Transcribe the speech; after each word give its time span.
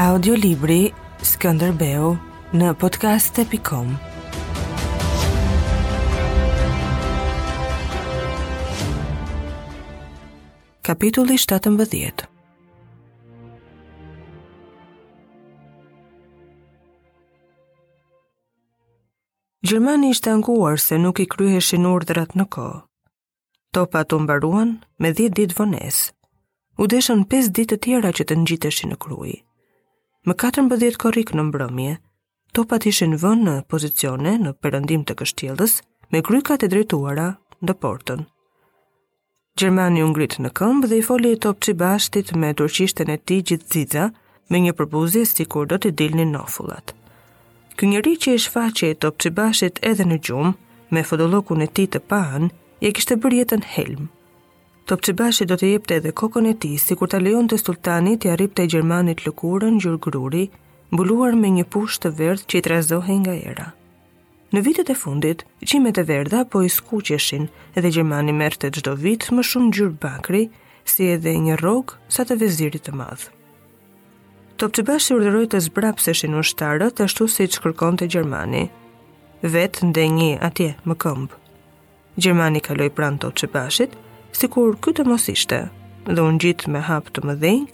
Audiolibri 0.00 0.94
Skënderbeu 1.20 2.14
në 2.56 2.68
podcast.com 2.82 3.90
Kapitulli 10.88 11.36
17 11.44 11.76
Gjermani 19.60 20.14
ishte 20.16 20.32
anguar 20.32 20.80
se 20.86 20.96
nuk 21.04 21.20
i 21.20 21.28
kryheshin 21.36 21.84
urdhrat 21.92 22.32
në 22.40 22.48
kohë. 22.56 22.80
Topat 23.76 24.16
u 24.16 24.22
mbaruan 24.24 24.78
me 24.96 25.12
10 25.20 25.36
ditë 25.42 25.60
vonesë. 25.60 26.08
U 26.80 26.88
deshën 26.96 27.28
5 27.36 27.52
ditë 27.60 27.72
të 27.76 27.80
tjera 27.88 28.16
që 28.16 28.28
të 28.32 28.40
ngjiteshin 28.40 28.94
në 28.96 29.00
krujë 29.06 29.38
më 30.28 30.34
14 30.36 30.96
korik 31.00 31.30
në 31.32 31.46
mbrëmje, 31.48 31.94
topat 32.56 32.84
ishin 32.90 33.14
vënë 33.22 33.44
në 33.46 33.54
pozicione 33.72 34.34
në 34.44 34.52
përëndim 34.60 35.04
të 35.08 35.14
kështjeldës 35.22 35.78
me 36.12 36.20
krykat 36.26 36.66
e 36.66 36.70
drejtuara 36.74 37.28
në 37.64 37.74
portën. 37.80 38.26
Gjermani 39.58 40.04
ungrit 40.04 40.36
në 40.42 40.50
këmbë 40.60 40.90
dhe 40.92 40.98
i 41.00 41.06
foli 41.06 41.32
e 41.34 41.40
top 41.46 41.60
që 41.64 41.74
bashtit 41.82 42.34
me 42.40 42.52
turqishten 42.56 43.12
e 43.14 43.16
ti 43.18 43.40
gjithë 43.48 43.70
zidza 43.74 44.04
me 44.50 44.60
një 44.64 44.76
përbuzje 44.78 45.24
si 45.32 45.46
kur 45.52 45.66
do 45.72 45.80
të 45.80 45.94
dilni 46.00 46.26
në 46.34 46.44
ofullat. 46.44 46.92
Kë 47.76 47.88
njëri 47.90 48.14
që 48.22 48.36
i 48.36 48.42
shfaqe 48.44 48.90
e 48.92 48.98
top 49.04 49.20
që 49.24 49.32
bashtit 49.40 49.80
edhe 49.92 50.04
në 50.04 50.20
gjumë, 50.28 50.52
me 50.92 51.04
fotologun 51.08 51.64
e 51.64 51.68
ti 51.76 51.86
të 51.88 52.04
panë, 52.12 52.52
je 52.84 52.92
kishte 52.96 53.16
bërë 53.24 53.42
jetën 53.44 53.64
helmë. 53.74 54.08
Topçibashi 54.90 55.44
do 55.46 55.54
të 55.54 55.68
jepte 55.70 55.94
edhe 56.00 56.10
kokën 56.20 56.48
e 56.50 56.52
tij 56.62 56.74
sikur 56.84 57.06
ta 57.12 57.18
lejonte 57.22 57.54
sultanit 57.60 58.24
të 58.24 58.32
arripte 58.34 58.64
gjermanit 58.72 59.20
lëkurën 59.22 59.76
gjurgruri, 59.78 60.48
mbuluar 60.90 61.36
me 61.38 61.46
një 61.58 61.64
push 61.70 62.00
të 62.02 62.10
verdh 62.20 62.42
që 62.50 62.58
i 62.58 62.62
trazohej 62.66 63.20
nga 63.20 63.34
era. 63.50 63.66
Në 64.50 64.62
vitet 64.66 64.90
e 64.90 64.96
fundit, 64.98 65.44
qimet 65.62 66.00
e 66.02 66.04
verdha 66.08 66.42
po 66.50 66.64
i 66.66 66.70
skuqeshin 66.78 67.46
dhe 67.78 67.92
gjermani 67.94 68.34
merrte 68.34 68.72
çdo 68.74 68.96
vit 69.04 69.28
më 69.30 69.46
shumë 69.52 69.68
ngjyrë 69.70 69.94
bakri, 70.02 70.42
si 70.90 71.06
edhe 71.14 71.36
një 71.44 71.60
rrog 71.62 71.94
sa 72.16 72.26
të 72.26 72.40
vezirit 72.42 72.82
të 72.88 72.96
madh. 72.98 73.28
Topçibashi 74.58 75.14
urdhëroi 75.14 75.46
të 75.54 75.62
zbrapseshin 75.70 76.34
ushtarët 76.42 77.04
ashtu 77.06 77.30
siç 77.36 77.60
kërkonte 77.62 78.10
gjermani. 78.10 78.66
Vetë 79.54 79.86
ndenjë 79.92 80.32
atje 80.50 80.72
më 80.82 80.98
këmbë. 81.06 81.34
Gjermani 82.22 82.58
kaloi 82.68 82.90
pranë 82.98 83.22
Topçibashit, 83.28 83.94
si 84.36 84.48
kur 84.52 84.76
këtë 84.82 85.04
mos 85.08 85.24
ishte, 85.32 85.68
dhe 86.06 86.22
unë 86.22 86.40
gjitë 86.44 86.70
me 86.72 86.82
hapë 86.86 87.14
të 87.14 87.22
më 87.26 87.34
dhejnë, 87.44 87.70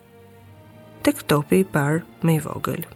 të 1.04 1.12
këtopi 1.20 1.60
i 1.62 1.66
parë 1.72 2.02
me 2.26 2.36
i 2.38 2.42
vogël. 2.44 2.86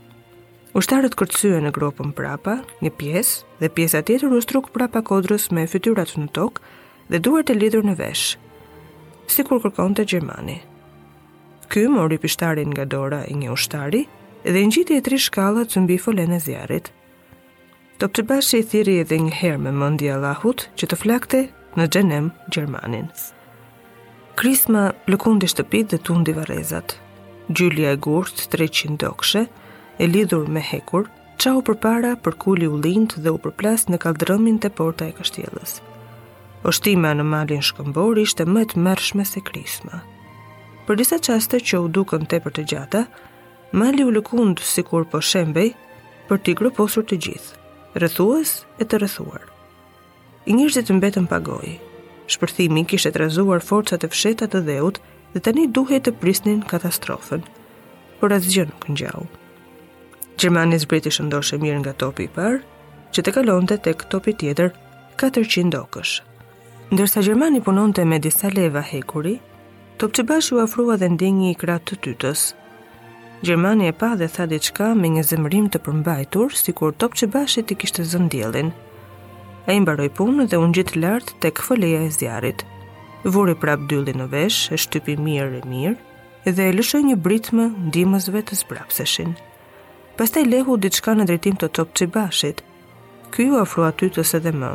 Ushtarët 0.79 1.17
kërcyë 1.19 1.61
në 1.65 1.73
gropën 1.75 2.13
prapa, 2.15 2.59
një 2.83 2.93
pjesë, 2.99 3.47
dhe 3.61 3.71
pjesa 3.75 4.03
tjetër 4.07 4.35
u 4.37 4.41
strukë 4.45 4.73
prapa 4.77 5.03
kodrës 5.11 5.49
me 5.55 5.65
fytyrat 5.67 6.15
në 6.19 6.29
tokë 6.39 6.63
dhe 7.11 7.19
duar 7.27 7.43
të 7.45 7.57
lidhur 7.59 7.85
në 7.87 7.97
veshë, 7.99 8.39
si 9.31 9.43
kur 9.47 9.61
kërkon 9.65 9.97
të 9.99 10.07
Gjermani. 10.13 10.61
Ky 11.71 11.85
mori 11.91 12.19
pishtarin 12.23 12.71
nga 12.75 12.87
dora 12.93 13.21
i 13.31 13.35
një 13.39 13.53
ushtari 13.55 14.05
dhe 14.47 14.63
një 14.65 14.75
gjitë 14.77 14.97
e 14.99 15.05
tri 15.07 15.19
shkallat 15.23 15.71
të 15.75 15.85
mbi 15.85 15.99
folen 16.03 16.35
e 16.35 16.41
zjarit. 16.43 16.91
Top 18.03 18.15
të 18.17 18.25
bashkë 18.31 18.63
i 18.63 18.69
thiri 18.71 18.99
edhe 19.05 19.19
një 19.23 19.35
herë 19.43 19.63
me 19.67 19.75
mëndi 19.83 20.11
Allahut 20.15 20.69
që 20.79 20.91
të 20.91 21.01
flakte 21.03 21.45
në 21.79 21.91
gjenem 21.95 22.31
Gjermaninë. 22.51 23.31
Krisma 24.41 24.83
lëkundi 25.13 25.45
shtëpit 25.53 25.91
dhe 25.93 25.97
tundi 26.09 26.33
varezat. 26.33 26.95
Gjulia 27.53 27.91
e 27.93 27.97
gurt, 28.01 28.39
300 28.49 28.95
dokshe, 29.03 29.43
e 30.01 30.05
lidhur 30.09 30.47
me 30.55 30.63
hekur, 30.65 31.11
qa 31.37 31.51
u 31.59 31.61
përpara 31.67 32.15
për 32.25 32.37
kuli 32.41 32.71
u 32.73 32.79
lind 32.81 33.13
dhe 33.21 33.35
u 33.35 33.37
përplas 33.43 33.85
në 33.93 33.99
kaldrëmin 34.01 34.57
të 34.63 34.71
porta 34.79 35.11
e 35.11 35.13
kështjeles. 35.19 35.75
Oshtima 36.73 37.11
në 37.21 37.27
malin 37.35 37.61
shkëmbor 37.69 38.23
ishte 38.25 38.47
më 38.49 38.63
të 38.73 38.81
mërshme 38.87 39.29
se 39.29 39.45
krisma. 39.51 40.01
Për 40.89 41.03
disa 41.03 41.21
qaste 41.21 41.61
që 41.61 41.83
u 41.85 41.93
dukën 41.99 42.25
të 42.25 42.41
për 42.47 42.57
të 42.57 42.65
gjata, 42.73 43.05
mali 43.83 44.09
u 44.09 44.15
lëkund 44.17 44.65
si 44.73 44.87
kur 44.89 45.05
po 45.13 45.21
shembej 45.21 45.75
për 46.33 46.41
t'i 46.41 46.57
gruposur 46.63 47.05
të 47.05 47.21
gjithë, 47.29 48.01
rëthuës 48.07 48.57
e 48.81 48.89
të 48.89 49.05
rëthuar. 49.05 49.45
I 50.49 50.57
njështë 50.57 50.87
të 50.89 50.97
mbetën 50.97 51.29
pagojë, 51.33 51.77
Shpërthimi 52.31 52.85
kishte 52.91 53.11
trazuar 53.17 53.63
forcat 53.69 54.05
e 54.07 54.09
fshetat 54.13 54.53
të 54.55 54.61
dheut 54.69 55.01
dhe 55.33 55.41
të 55.43 55.55
një 55.57 55.65
duhet 55.79 56.05
të 56.07 56.13
prisnin 56.23 56.61
katastrofen, 56.73 57.43
por 58.21 58.35
asgjë 58.37 58.69
nuk 58.71 58.85
kënë 58.85 59.23
Gjermani 60.41 60.79
zbriti 60.85 61.11
shëndoshe 61.17 61.59
mirë 61.65 61.81
nga 61.83 61.93
topi 62.03 62.25
i 62.25 62.31
parë, 62.37 62.61
që 63.13 63.23
të 63.25 63.33
kalonte 63.37 63.77
të 63.77 63.83
tek 63.89 64.05
topi 64.13 64.33
tjetër 64.43 64.71
400 65.23 65.67
dokësh. 65.75 66.13
Ndërsa 66.95 67.23
Gjermani 67.27 67.61
punonte 67.67 68.05
me 68.13 68.19
disa 68.29 68.49
leva 68.55 68.81
hekuri, 68.93 69.35
top 70.01 70.15
që 70.17 70.27
bashkë 70.31 70.57
u 70.57 70.61
afrua 70.69 70.97
dhe 71.03 71.11
ndingi 71.17 71.51
i 71.51 71.59
kratë 71.65 71.89
të 71.91 71.99
tytës. 72.07 72.47
Gjermani 73.43 73.91
e 73.91 73.97
pa 74.03 74.15
dhe 74.21 74.31
thadi 74.37 74.61
qka 74.69 74.93
me 75.03 75.11
një 75.17 75.27
zemërim 75.33 75.69
të 75.75 75.83
përmbajtur, 75.89 76.57
si 76.63 76.73
kur 76.79 76.95
top 77.03 77.19
që 77.21 77.27
bashkë 77.37 77.67
diellin. 77.67 77.81
kishtë 77.83 78.09
zëndjelin, 78.13 78.71
e 79.69 79.75
imbaroj 79.77 80.09
punë 80.17 80.47
dhe 80.51 80.59
unë 80.63 80.77
gjitë 80.79 81.01
lartë 81.03 81.35
tek 81.43 81.59
këfëleja 81.59 81.99
e 82.07 82.11
zjarit. 82.15 82.63
Vuri 83.35 83.55
prap 83.61 83.83
dyllin 83.91 84.21
në 84.23 84.29
vesh, 84.33 84.71
e 84.73 84.77
shtypi 84.81 85.17
mirë 85.21 85.61
e 85.61 85.67
mirë, 85.69 85.97
dhe 86.57 86.69
e 86.71 86.77
lëshoj 86.77 87.03
një 87.09 87.17
britme 87.27 87.67
ndimësve 87.89 88.41
të 88.49 88.57
zbrapseshin. 88.63 89.35
Pastaj 90.17 90.45
lehu 90.49 90.77
diçka 90.81 91.13
në 91.17 91.27
drejtim 91.29 91.59
të 91.61 91.69
top 91.77 91.93
qibashit. 91.97 92.63
Ky 93.35 93.51
u 93.53 93.59
afrua 93.61 93.91
ty 93.93 94.09
të 94.09 94.25
se 94.31 94.41
dhe 94.45 94.53
më, 94.61 94.71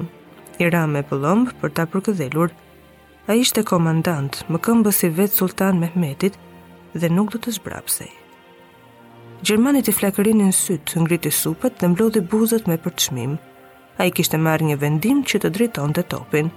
i 0.61 0.69
ra 0.71 0.85
me 0.87 1.01
pëllombë 1.09 1.55
për 1.61 1.73
ta 1.77 1.87
përkëdhelur. 1.93 2.53
A 3.27 3.33
ishte 3.41 3.63
komandant, 3.65 4.43
më 4.53 4.59
këmbë 4.61 4.91
si 4.93 5.09
vetë 5.17 5.37
sultan 5.41 5.81
Mehmetit, 5.81 6.37
dhe 6.93 7.09
nuk 7.09 7.33
do 7.33 7.39
të 7.41 7.55
zbrapsej. 7.57 8.11
Gjermanit 9.45 9.89
i 9.89 9.93
flakërinin 9.93 10.53
sytë, 10.53 11.01
ngriti 11.03 11.31
supët 11.33 11.81
dhe 11.81 11.89
mblodhi 11.91 12.21
buzët 12.31 12.69
me 12.69 12.77
përçmimë, 12.85 13.37
a 13.97 14.03
i 14.07 14.11
kishtë 14.11 14.37
marrë 14.43 14.65
një 14.69 14.75
vendim 14.81 15.21
që 15.29 15.39
të 15.43 15.51
driton 15.57 15.93
të 15.95 16.03
topin. 16.11 16.49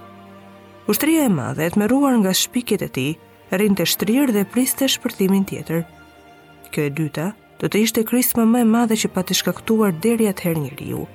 Ushtria 0.91 1.25
e 1.27 1.31
madhe, 1.31 1.69
të 1.71 1.79
meruar 1.79 2.17
nga 2.19 2.33
shpikit 2.35 2.81
e 2.83 2.89
ti, 2.97 3.05
rrinë 3.53 3.77
të 3.79 3.85
shtrirë 3.93 4.35
dhe 4.35 4.43
pristë 4.53 4.83
të 4.83 4.89
shpërtimin 4.95 5.45
tjetër. 5.47 5.85
Kjo 6.73 6.87
e 6.89 6.95
dyta, 6.97 7.29
do 7.61 7.67
të 7.69 7.81
ishte 7.85 8.03
krisma 8.09 8.43
më 8.49 8.65
e 8.65 8.67
madhe 8.73 8.97
që 8.99 9.11
pa 9.15 9.23
të 9.23 9.39
shkaktuar 9.39 9.95
deri 10.03 10.27
her 10.29 10.59
një 10.63 10.73
riu. 10.79 11.05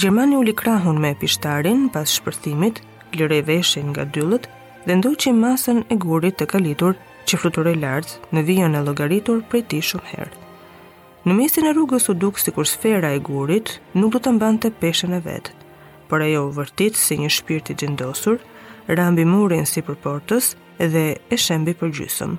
Gjermani 0.00 0.36
u 0.36 0.42
likrahun 0.46 0.98
me 1.00 1.12
pishtarin 1.20 1.88
pas 1.94 2.08
shpërtimit, 2.18 2.80
lëre 3.18 3.42
veshin 3.50 3.90
nga 3.92 4.04
dyllët 4.16 4.48
dhe 4.86 4.94
ndoj 4.98 5.14
që 5.24 5.32
masën 5.42 5.84
e 5.92 5.96
gurit 6.02 6.36
të 6.40 6.46
kalitur 6.54 6.94
që 7.28 7.38
fluturoj 7.42 7.76
lartë 7.84 8.32
në 8.34 8.40
vijën 8.48 8.78
e 8.78 8.80
logaritur 8.88 9.44
prej 9.50 9.62
ti 9.70 9.80
shumë 9.90 10.10
herë. 10.14 10.32
Në 11.22 11.36
mesin 11.38 11.68
e 11.70 11.72
rrugës 11.72 12.08
u 12.10 12.16
duk 12.18 12.38
si 12.42 12.50
kur 12.54 12.66
sfera 12.66 13.12
e 13.14 13.20
gurit 13.22 13.76
nuk 13.94 14.16
do 14.16 14.20
të 14.22 14.30
mbante 14.36 14.68
të 14.72 14.78
peshen 14.82 15.12
e 15.14 15.20
vetë, 15.22 15.52
për 16.10 16.24
e 16.26 16.28
jo 16.32 16.40
vërtit 16.56 16.96
si 16.98 17.14
një 17.20 17.28
shpirt 17.30 17.68
i 17.70 17.74
gjendosur, 17.78 18.40
rambi 18.90 19.22
murin 19.30 19.68
si 19.70 19.84
për 19.86 20.00
portës 20.02 20.48
edhe 20.82 21.04
e 21.22 21.36
shembi 21.38 21.76
për 21.78 21.92
gjysëm. 21.98 22.32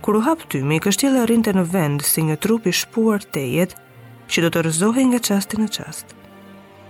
Kur 0.00 0.16
u 0.16 0.22
hapë 0.24 0.48
tymi, 0.54 0.78
kështjela 0.80 1.26
rinte 1.28 1.52
në 1.58 1.64
vend 1.74 2.04
si 2.08 2.24
një 2.24 2.38
trupi 2.40 2.72
shpuar 2.72 3.26
tejet 3.36 3.74
që 4.32 4.44
do 4.46 4.50
të 4.54 4.62
rëzohi 4.70 5.04
nga 5.10 5.20
qasti 5.28 5.60
në 5.60 5.68
qast. 5.76 6.14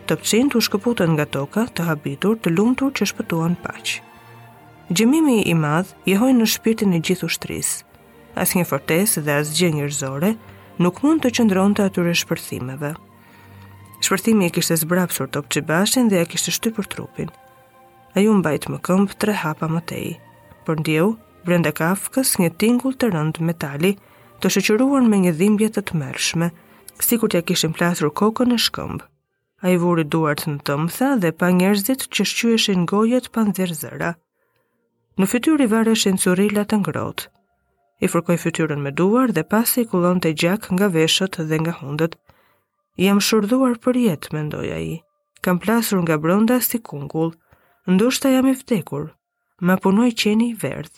Të 0.06 0.18
pëqin 0.20 0.52
të 0.54 0.62
shkëputën 0.68 1.10
nga 1.18 1.26
toka 1.40 1.64
të 1.74 1.88
habitur 1.90 2.38
të 2.42 2.52
lumtur 2.54 2.92
që 2.94 3.08
shpëtuan 3.10 3.56
paqë. 3.66 3.98
Gjemimi 4.94 5.40
i 5.42 5.56
madh 5.58 5.90
jehoj 6.06 6.30
në 6.38 6.46
shpirtin 6.54 6.94
e 6.94 7.02
gjithu 7.02 7.26
shtrisë, 7.34 7.82
as 8.44 8.54
një 8.54 8.64
fortes 8.70 9.18
dhe 9.26 9.40
as 9.42 9.50
gjenjër 9.58 9.92
zore, 10.02 10.32
nuk 10.78 11.00
mund 11.02 11.22
të 11.24 11.30
qëndron 11.34 11.72
të 11.74 11.86
atyre 11.90 12.12
shpërthimeve. 12.20 12.92
Shpërthimi 13.98 14.46
e 14.46 14.52
kishtë 14.54 14.76
zbrapsur 14.84 15.26
të 15.28 15.42
pëqibashin 15.44 16.10
dhe 16.10 16.20
e 16.22 16.28
kishtë 16.30 16.54
shty 16.54 16.72
për 16.76 16.88
trupin. 16.92 17.32
A 18.14 18.22
ju 18.22 18.36
mbajt 18.38 18.68
më 18.70 18.78
këmpë 18.86 19.16
tre 19.20 19.34
hapa 19.42 19.66
më 19.70 19.80
tej, 19.90 20.08
për 20.64 20.80
ndjeu, 20.82 21.08
kafkës 21.80 22.34
një 22.38 22.50
tingull 22.60 22.94
të 22.98 23.10
rënd 23.14 23.40
metali 23.48 23.94
të 24.40 24.46
shëqyruan 24.54 25.08
me 25.08 25.16
një 25.24 25.32
dhimbjet 25.38 25.74
të 25.78 25.82
të 25.88 25.94
mërshme, 26.02 26.48
si 27.02 27.18
kur 27.18 27.28
të 27.32 27.38
e 27.38 27.42
kishtë 27.50 27.68
mplasur 27.72 28.10
koko 28.14 28.44
në 28.46 28.58
shkëmbë. 28.66 29.04
A 29.64 29.74
i 29.74 29.76
vuri 29.82 30.04
duart 30.06 30.46
në 30.46 30.60
tëmëtha 30.68 31.10
dhe 31.22 31.32
pa 31.34 31.50
njerëzit 31.58 32.06
që 32.14 32.22
shqyëshin 32.32 32.86
gojët 32.86 33.30
pa 33.34 33.42
në 33.50 34.14
Në 35.18 35.26
fytyri 35.26 35.66
vareshin 35.66 36.14
surillat 36.14 36.68
të 36.70 36.76
ngrotë, 36.78 37.22
i 38.00 38.08
fërkoj 38.10 38.36
fytyrën 38.44 38.80
me 38.82 38.92
duar 38.92 39.32
dhe 39.34 39.42
pasi 39.50 39.82
kullon 39.90 40.20
të 40.22 40.30
gjak 40.42 40.68
nga 40.74 40.88
veshët 40.94 41.38
dhe 41.50 41.58
nga 41.62 41.72
hundët. 41.80 42.14
Jam 43.04 43.20
shurduar 43.22 43.78
për 43.84 43.98
jetë, 44.04 44.30
mendoja 44.36 44.78
i. 44.90 45.00
Kam 45.44 45.58
plasur 45.64 46.00
nga 46.02 46.16
bronda 46.18 46.60
si 46.62 46.78
kungull. 46.78 47.32
Ndushta 47.90 48.30
jam 48.34 48.46
i 48.50 48.54
vdekur. 48.58 49.08
Ma 49.66 49.76
punoj 49.82 50.10
qeni 50.22 50.50
i 50.52 50.56
verdh. 50.62 50.94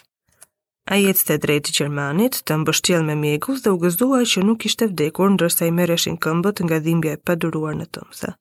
A 0.91 0.97
jetës 0.99 1.27
të 1.29 1.37
drejtë 1.45 1.75
Gjermanit, 1.77 2.41
të 2.49 2.57
mbështjel 2.65 3.05
me 3.09 3.15
mjegus 3.21 3.63
dhe 3.65 3.73
u 3.75 3.79
gëzdua 3.83 4.21
që 4.33 4.43
nuk 4.49 4.65
ishte 4.69 4.89
vdekur 4.91 5.31
ndërsa 5.37 5.69
i 5.71 5.75
mereshin 5.77 6.17
këmbët 6.25 6.65
nga 6.67 6.79
dhimbja 6.85 7.13
e 7.17 7.21
paduruar 7.27 7.77
në 7.79 7.87
tëmsa. 7.97 8.33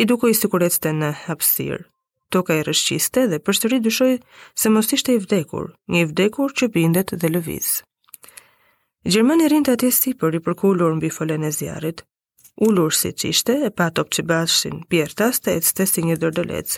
I 0.00 0.06
duko 0.10 0.30
i 0.32 0.36
sikuret 0.38 0.78
të 0.82 0.94
në 0.98 1.12
hapsirë 1.26 1.84
toka 2.34 2.54
e 2.58 2.62
rëshqiste 2.66 3.22
dhe 3.30 3.38
përsëri 3.46 3.78
dyshoj 3.82 4.14
se 4.62 4.70
mos 4.76 4.92
ishte 4.96 5.14
i 5.16 5.20
vdekur, 5.24 5.68
një 5.92 6.00
i 6.04 6.08
vdekur 6.10 6.54
që 6.58 6.68
bindet 6.76 7.14
dhe 7.20 7.28
lëviz. 7.34 7.68
Gjermani 9.06 9.46
rinte 9.52 9.74
atje 9.76 9.90
sipër 9.98 10.38
i 10.38 10.42
përkulur 10.46 10.96
mbi 10.96 11.08
bifolen 11.10 11.44
e 11.46 11.52
zjarrit. 11.58 12.02
Ulur 12.66 12.92
si 12.96 13.12
qishte 13.12 13.28
ishte, 13.34 13.54
e 13.66 13.70
pa 13.76 13.86
top 13.94 14.08
që 14.14 14.22
bashin 14.30 14.82
pjertas 14.90 15.40
të 15.42 15.54
ecë 15.60 15.86
si 15.92 16.02
një 16.08 16.16
dërdëlec. 16.22 16.70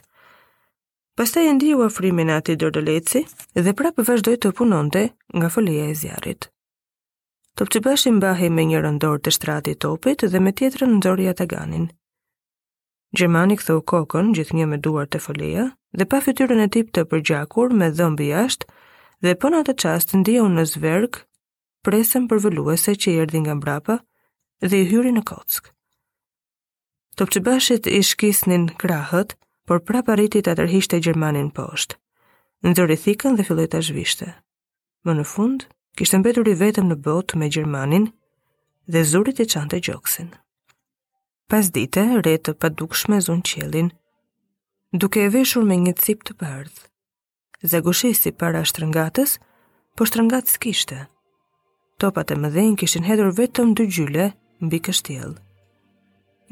Pasta 1.19 1.41
e 1.43 1.53
ndi 1.57 1.71
u 1.75 1.83
afrimin 1.89 2.31
ati 2.39 2.55
dërdëleci 2.61 3.21
dhe 3.65 3.73
prapë 3.79 4.03
vazhdoj 4.09 4.37
të 4.43 4.53
punonte 4.59 5.03
nga 5.37 5.49
folia 5.55 5.87
e 5.89 5.95
zjarit. 6.03 6.51
Top 7.59 7.71
që 7.75 7.79
bahe 8.23 8.49
me 8.57 8.63
një 8.71 8.79
rëndor 8.85 9.19
të 9.23 9.31
shtrati 9.37 9.75
topit 9.85 10.19
dhe 10.33 10.39
me 10.45 10.53
tjetër 10.59 10.87
në 10.93 10.99
dorja 11.09 11.33
të 11.41 11.45
ganin. 11.55 11.87
Gjermani 13.17 13.55
këthu 13.57 13.75
kokën 13.91 14.35
gjithë 14.37 14.57
një 14.59 14.65
me 14.71 14.77
duar 14.85 15.07
të 15.09 15.19
foleja 15.27 15.63
dhe 15.99 16.05
pa 16.13 16.19
fytyrën 16.25 16.61
e 16.61 16.67
tip 16.75 16.91
të 16.93 17.05
përgjakur 17.13 17.73
me 17.81 17.87
dhëmbi 18.01 18.27
jashtë 18.31 18.69
dhe 19.25 19.33
për 19.45 19.53
në 19.55 19.61
të 19.69 19.75
qastë 19.83 20.19
ndia 20.21 20.43
unë 20.45 20.59
në 20.61 20.65
zverg 20.73 21.21
presën 21.89 22.27
për 22.33 22.43
vëlluese 22.47 22.93
që 23.05 23.11
i 23.15 23.23
erdi 23.25 23.41
nga 23.47 23.55
mbrapa 23.63 23.97
dhe 24.69 24.83
i 24.83 24.89
hyri 24.91 25.13
në 25.17 25.23
kock. 25.31 25.71
Topçëbashit 27.17 27.89
i 27.95 28.03
shkisnin 28.11 28.69
krahët, 28.85 29.33
por 29.67 29.81
prapë 29.89 30.13
arriti 30.17 30.43
ta 30.45 30.53
tërhiqte 30.61 31.01
Gjermanin 31.09 31.49
poshtë. 31.57 31.97
i 32.75 33.01
thikën 33.07 33.37
dhe 33.37 33.43
filloi 33.49 33.67
ta 33.73 33.81
zhvishte. 33.89 34.29
Më 35.07 35.13
në 35.21 35.25
fund, 35.33 35.67
kishte 35.97 36.19
mbetur 36.21 36.47
i 36.49 36.55
vetëm 36.61 36.87
në 36.93 36.97
botë 37.09 37.37
me 37.41 37.49
Gjermanin 37.49 38.11
dhe 38.87 39.05
zurit 39.05 39.41
i 39.41 39.47
çante 39.55 39.81
gjoksin. 39.81 40.31
Pas 41.49 41.71
dite, 41.73 42.03
re 42.25 42.35
të 42.45 42.53
padukshme 42.61 43.23
zunë 43.25 43.45
qelin, 43.49 43.87
duke 44.93 45.23
e 45.25 45.31
veshur 45.33 45.65
me 45.69 45.79
një 45.81 45.95
cip 46.03 46.21
të 46.29 46.35
përth. 46.43 46.83
Zagushesi 47.73 48.35
para 48.43 48.61
shtrëngatës, 48.69 49.33
po 49.97 50.05
shtrëngatës 50.11 50.59
kishte. 50.65 50.99
Topat 52.05 52.35
e 52.35 52.37
mëdhenjë 52.43 52.77
kishin 52.83 53.09
hedur 53.09 53.33
vetëm 53.41 53.73
dy 53.81 53.87
gjyle 53.97 54.27
mbi 54.65 54.79
kështjel. 54.89 55.33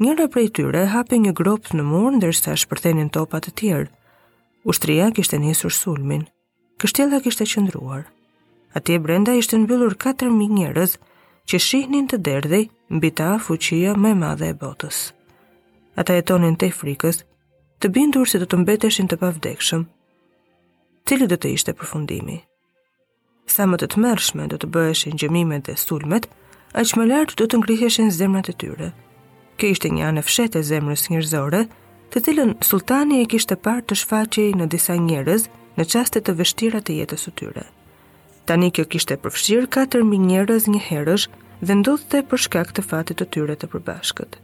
Njëra 0.01 0.25
prej 0.33 0.49
tyre 0.59 0.81
hape 0.95 1.21
një 1.21 1.33
gropë 1.39 1.77
në 1.77 1.85
murë 1.91 2.15
ndërsa 2.17 2.57
shpërthenin 2.63 3.13
topat 3.19 3.45
të 3.47 3.53
tjerë. 3.61 3.93
Ushtria 4.65 5.11
kishte 5.17 5.37
njësur 5.41 5.73
sulmin. 5.81 6.25
Kështjela 6.81 7.21
kishte 7.25 7.45
qëndruar. 7.53 8.09
Ati 8.77 8.97
e 8.97 9.03
brenda 9.05 9.37
ishte 9.43 9.61
në 9.61 9.69
bëllur 9.69 9.93
4.000 10.05 10.57
njërëz, 10.57 10.97
që 11.47 11.57
shihnin 11.63 12.07
të 12.11 12.17
derdhi 12.27 12.59
mbi 12.91 13.09
ta 13.17 13.37
fuqia 13.39 13.93
më 14.03 14.09
e 14.13 14.17
madhe 14.21 14.47
e 14.51 14.55
botës. 14.61 14.97
Ata 15.99 16.17
jetonin 16.17 16.57
te 16.59 16.67
frikës, 16.79 17.21
të 17.83 17.91
bindur 17.95 18.27
se 18.29 18.41
do 18.41 18.47
të 18.51 18.59
mbeteshin 18.63 19.07
të 19.09 19.19
pavdekshëm. 19.21 19.85
Cili 21.07 21.27
do 21.31 21.37
të 21.39 21.53
ishte 21.55 21.73
përfundimi? 21.79 22.35
Sa 23.53 23.63
më 23.67 23.79
të 23.81 23.87
tmerrshme 23.95 24.49
do 24.51 24.59
të 24.59 24.67
bëheshin 24.75 25.15
gjëmimet 25.21 25.69
dhe 25.69 25.77
sulmet, 25.85 26.27
aq 26.75 26.93
më 26.99 27.07
lart 27.11 27.35
do 27.39 27.47
të 27.47 27.61
ngriheshin 27.61 28.11
zemrat 28.19 28.51
e 28.51 28.55
tyre. 28.63 28.91
Kjo 29.57 29.71
ishte 29.73 29.93
një 29.95 30.03
anë 30.09 30.23
fshet 30.27 30.59
e 30.59 30.65
zemrës 30.73 31.07
njerëzore, 31.13 31.63
të 32.11 32.23
cilën 32.27 32.51
sultani 32.69 33.23
e 33.23 33.29
kishte 33.31 33.55
parë 33.67 33.87
të 33.87 34.01
shfaqej 34.03 34.51
në 34.59 34.67
disa 34.75 34.99
njerëz 35.07 35.47
në 35.77 35.87
çaste 35.93 36.19
të 36.21 36.35
vështira 36.43 36.83
të 36.83 36.99
jetës 37.01 37.25
së 37.29 37.33
tyre. 37.39 37.65
Tani 38.47 38.69
kjo 38.71 38.85
kishte 38.87 39.17
përfshir 39.19 39.65
4000 39.75 40.19
njerëz 40.27 40.65
një 40.71 40.79
herësh 40.85 41.23
dhe 41.67 41.75
ndodhte 41.81 42.21
për 42.31 42.41
shkak 42.45 42.69
të 42.77 42.83
fatit 42.91 43.19
të 43.19 43.25
tyre 43.35 43.55
të 43.63 43.67
përbashkët. 43.73 44.37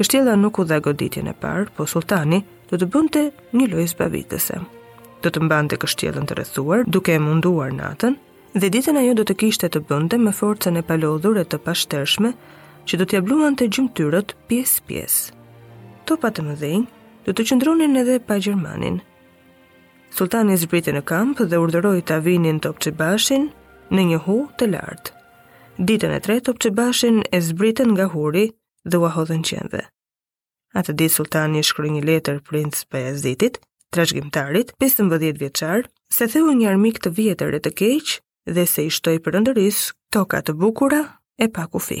Kështjella 0.00 0.32
nuk 0.40 0.58
u 0.58 0.64
dha 0.72 0.80
goditjen 0.86 1.28
e 1.30 1.34
parë, 1.44 1.68
po 1.76 1.86
sultani 1.92 2.40
do 2.72 2.80
të 2.80 2.88
bënte 2.96 3.22
një 3.60 3.68
lojë 3.70 3.86
zbavitëse. 3.92 4.58
Do 5.22 5.30
të 5.30 5.44
mbante 5.46 5.78
kështjellën 5.84 6.26
të 6.26 6.38
rrethuar 6.40 6.82
duke 6.96 7.14
e 7.14 7.22
munduar 7.28 7.70
natën 7.78 8.18
dhe 8.58 8.72
ditën 8.74 8.98
ajo 9.04 9.14
do 9.20 9.28
të 9.30 9.38
kishte 9.44 9.70
të 9.70 9.84
bënte 9.92 10.18
me 10.24 10.34
forcën 10.40 10.82
e 10.82 10.84
palodhur 10.90 11.38
e 11.38 11.46
të 11.46 11.62
pashtershme 11.68 12.34
që 12.90 12.98
do 12.98 13.06
t'ia 13.14 13.22
të 13.60 13.70
gjymtyrët 13.76 14.34
pjesë 14.50 14.82
pjesë. 14.88 15.32
Topat 16.10 16.38
e 16.38 16.42
mëdhenj 16.50 16.86
do 17.28 17.32
të 17.32 17.42
qëndronin 17.48 17.94
edhe 18.02 18.18
pa 18.26 18.40
Gjermanin, 18.44 18.98
Sultani 20.16 20.54
i 20.54 20.56
zbriti 20.60 20.92
në 20.94 21.00
kamp 21.10 21.40
dhe 21.50 21.58
urderoj 21.58 21.96
të 22.06 22.14
avinin 22.20 22.60
të 22.62 22.70
opqibashin 22.70 23.48
në 23.96 24.04
një 24.10 24.18
hu 24.26 24.36
të 24.60 24.68
lartë. 24.74 25.12
Ditën 25.88 26.14
e 26.14 26.20
tretë 26.22 26.44
Topçibashin 26.46 27.16
opqibashin 27.18 27.40
e 27.40 27.40
zbritin 27.48 27.90
nga 27.96 28.06
huri 28.12 28.44
dhe 28.86 29.00
u 29.02 29.08
ahodhen 29.10 29.42
qenve. 29.48 29.80
Atë 30.78 30.94
ditë 31.00 31.16
sultani 31.16 31.64
shkroi 31.66 31.88
shkry 31.88 31.92
një 31.96 32.04
letër 32.12 32.38
prins 32.50 32.84
për 32.90 32.98
e 33.00 34.66
15 34.84 35.38
vjeqar, 35.42 35.88
se 36.16 36.26
theu 36.32 36.54
një 36.58 36.68
armik 36.70 37.02
të 37.04 37.10
vjetër 37.18 37.58
e 37.58 37.60
të 37.66 37.70
keqë 37.80 38.20
dhe 38.56 38.66
se 38.74 38.86
ishtoj 38.90 39.18
përëndëris 39.26 39.82
toka 40.14 40.42
të 40.46 40.52
bukura 40.62 41.02
e 41.38 41.48
pak 41.58 41.74
u 41.74 41.80
fi. 41.88 42.00